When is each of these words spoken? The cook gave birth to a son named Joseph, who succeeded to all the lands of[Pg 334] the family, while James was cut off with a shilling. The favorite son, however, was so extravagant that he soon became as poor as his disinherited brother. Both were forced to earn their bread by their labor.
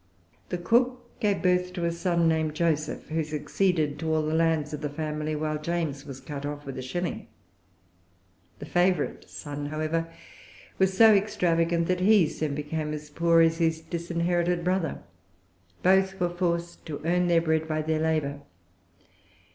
The 0.49 0.57
cook 0.57 1.19
gave 1.19 1.43
birth 1.43 1.73
to 1.73 1.85
a 1.85 1.91
son 1.91 2.27
named 2.27 2.55
Joseph, 2.55 3.09
who 3.09 3.23
succeeded 3.23 3.99
to 3.99 4.11
all 4.11 4.23
the 4.23 4.33
lands 4.33 4.73
of[Pg 4.73 4.81
334] 4.81 4.81
the 4.81 4.95
family, 4.95 5.35
while 5.35 5.61
James 5.61 6.05
was 6.07 6.19
cut 6.19 6.43
off 6.43 6.65
with 6.65 6.79
a 6.79 6.81
shilling. 6.81 7.27
The 8.57 8.65
favorite 8.65 9.29
son, 9.29 9.67
however, 9.67 10.11
was 10.79 10.97
so 10.97 11.13
extravagant 11.13 11.85
that 11.87 11.99
he 11.99 12.27
soon 12.27 12.55
became 12.55 12.93
as 12.95 13.11
poor 13.11 13.41
as 13.41 13.59
his 13.59 13.79
disinherited 13.79 14.63
brother. 14.63 15.03
Both 15.83 16.19
were 16.19 16.29
forced 16.29 16.83
to 16.87 16.99
earn 17.05 17.27
their 17.27 17.39
bread 17.41 17.67
by 17.67 17.83
their 17.83 17.99
labor. 17.99 18.41